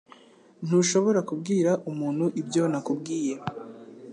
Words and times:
Ntushobora 0.65 1.19
kubwira 1.29 1.71
umuntu 1.91 2.25
ibyo 2.41 2.63
nakubwiye. 2.71 3.35